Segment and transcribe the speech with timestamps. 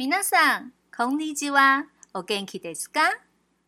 [0.00, 0.72] 皆 i n a s a n
[1.52, 1.84] は。
[2.14, 3.20] お元気 o g か？n k i d s a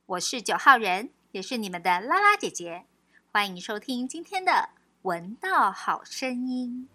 [0.07, 2.87] 我是九号人，也是你们的拉拉姐姐，
[3.31, 4.51] 欢迎收听今天的
[5.03, 6.89] 《闻道好声音》。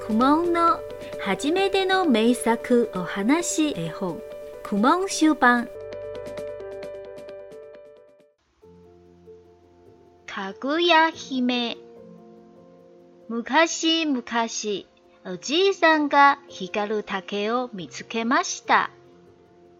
[0.00, 0.87] Kumo no。
[1.20, 4.20] 初めての名作お話絵本
[4.62, 5.68] クモン集版
[10.26, 11.76] かぐや姫
[13.28, 14.22] 昔々
[15.26, 18.90] おじいさんが光る竹を見つけました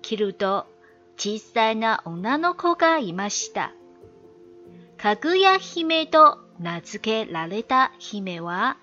[0.03, 0.67] きると
[1.17, 3.73] 小さいな女の子がいました
[4.97, 8.77] かぐや姫と名付けられた姫は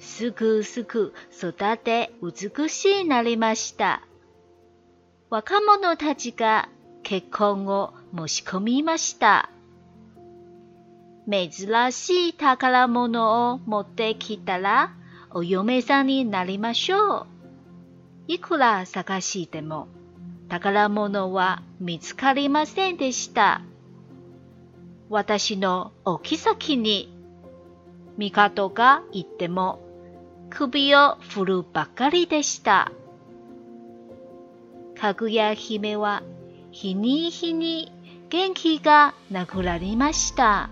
[0.00, 4.02] すくすく育て美しいなりました。
[5.28, 6.68] 若者たちが
[7.02, 9.50] 結婚を申し込みました。
[11.30, 14.92] 珍しい宝物を持ってきたら、
[15.32, 17.26] お嫁さんになりましょう。
[18.26, 19.86] いくら探しても、
[20.48, 23.60] 宝物は見つかりませんでした。
[25.10, 27.12] 私のお妃に、
[28.32, 29.80] 方が言っても
[30.50, 32.90] 首を振るばかりでした。
[35.00, 36.22] かぐや姫は
[36.72, 37.90] 日に日に
[38.28, 40.68] 元気がなくなりました。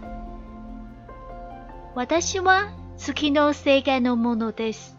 [1.95, 4.97] 私は月の世界のものです。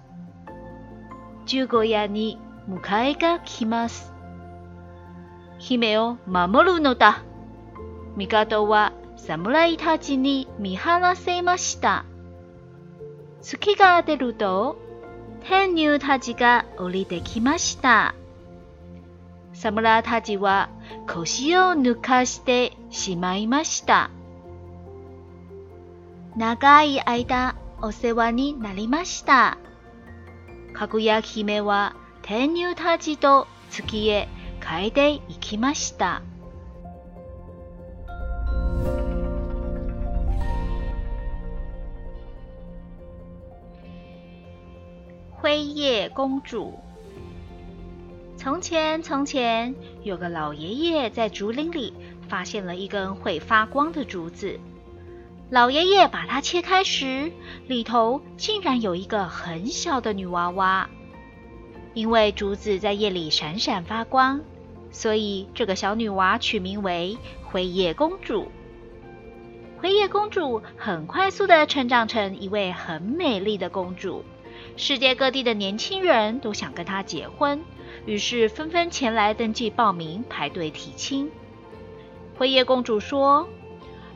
[1.45, 4.11] 十五夜に迎えが来ます。
[5.59, 7.23] 姫を守るのだ。
[8.15, 12.05] 帝は侍たちに見放せました。
[13.41, 14.77] 月が出ると
[15.47, 18.13] 天竜たちが降りてきました。
[19.53, 20.69] 侍たちは
[21.09, 24.09] 腰を抜かしてしまいました。
[26.35, 29.57] 長い間お世話になりました。
[30.73, 34.27] かぐや姫は天竜たちと月へ
[34.61, 36.21] 帰っていきました。
[45.49, 46.75] 灰夜公主。
[48.37, 49.73] 从前，从前
[50.03, 51.91] 有个老爷爷在竹林里
[52.27, 54.59] 发现了一根会发光的竹子。
[55.49, 57.31] 老爷爷把它切开时，
[57.65, 60.87] 里头竟然有一个很小的女娃娃。
[61.95, 64.39] 因为竹子在夜里闪闪发光，
[64.91, 68.49] 所以这个小女娃取名为灰夜公主。
[69.81, 74.23] 灰夜公主很快速的成长成一位很美丽的公主。
[74.81, 77.65] 世界各地的年轻人都想跟她结婚，
[78.05, 81.29] 于是纷纷前来登记报名、排队提亲。
[82.37, 83.49] 辉夜公主说：“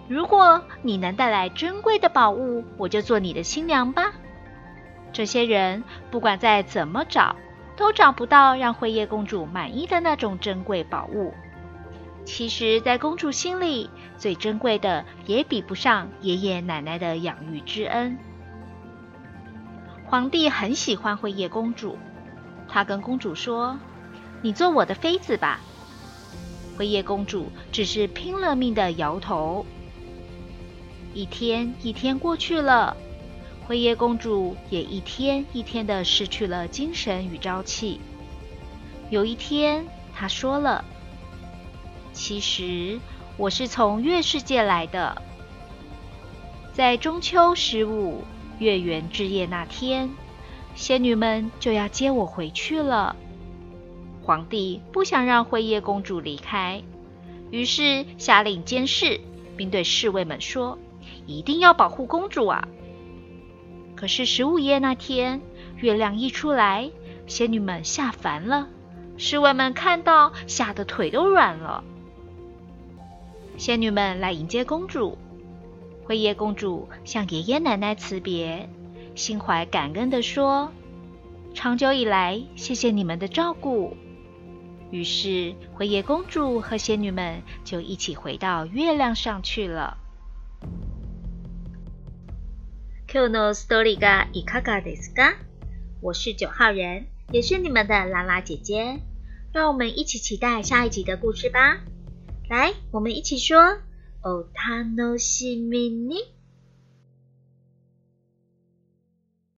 [0.08, 4.14] 如果你能带来珍贵的宝物，我就做你的新娘吧。”
[5.12, 7.36] 这些人不管再怎么找，
[7.76, 11.34] 都找不到让辉夜公主满意的那种珍贵宝物。
[12.24, 18.18] 其实，在公主心里，最珍贵的也比不上爷爷奶奶的养育之恩。
[20.14, 21.98] 皇帝很喜欢慧叶公主，
[22.70, 23.80] 他跟公主说
[24.44, 25.60] ：“你做我的妃子吧。”
[26.78, 29.66] 辉夜公主只是拼了命的摇头。
[31.16, 32.96] 一天一天过去了，
[33.66, 38.00] 辉夜公主也一天一天的失去了精神与朝气。
[39.10, 40.86] 有一天，她说了
[42.14, 43.00] ：“其实
[43.36, 45.20] 我是从月世界来的，
[46.72, 48.24] 在中秋十五。”
[48.60, 50.12] 月圆之夜那天，
[50.76, 53.16] 仙女们就要接我回去了。
[54.24, 56.84] 皇帝不想让辉夜公主离开，
[57.52, 59.20] 于是下令监视，
[59.58, 60.78] 并对侍卫们说
[61.26, 62.68] ：“一定要保护公主啊！”
[63.98, 65.42] 可是十五夜那天，
[65.78, 66.92] 月亮一出来，
[67.28, 68.68] 仙女们下凡了，
[69.18, 71.84] 侍卫们看到吓得腿都软了。
[73.58, 75.18] 仙女们来迎接公主。
[76.06, 78.70] 灰叶公主向爷爷奶奶辞别，
[79.16, 80.72] 心怀感恩的说
[81.56, 83.96] ：“长久以来，谢谢你们的照顾。”
[84.92, 89.98] 于是，灰叶公主和仙女们就一起回到月亮上去了。
[93.08, 94.84] Qno story ga ikaga
[96.02, 99.00] 我是九号人，也是你们的拉拉姐姐。
[99.54, 101.78] 让我们一起期待下一集的故事吧！
[102.50, 103.78] 来，我们一起说。
[104.26, 106.34] お楽しみに